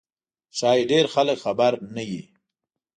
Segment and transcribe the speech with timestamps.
[0.57, 2.23] ښایي ډېر خلک خبر نه وي.